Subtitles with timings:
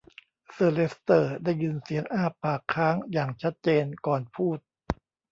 [0.53, 4.59] เซอร์เลสเตอร์ได้ยินเสียงอ้าปากค้างอย่างชัดเจนก่อนพูด